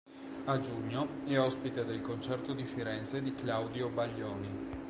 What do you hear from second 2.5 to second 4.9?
di Firenze di Claudio Baglioni.